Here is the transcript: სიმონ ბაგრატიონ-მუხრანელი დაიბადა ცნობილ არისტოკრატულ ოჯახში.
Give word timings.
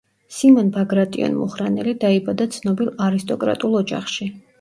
სიმონ 0.35 0.69
ბაგრატიონ-მუხრანელი 0.77 1.93
დაიბადა 2.03 2.47
ცნობილ 2.55 2.89
არისტოკრატულ 3.09 3.77
ოჯახში. 3.83 4.29